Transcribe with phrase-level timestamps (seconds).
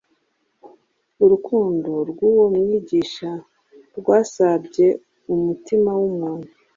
[1.23, 3.31] Urukundo rw’uwo Mwigisha
[3.97, 4.87] rwasabye
[5.33, 6.49] umutima w’umuntu,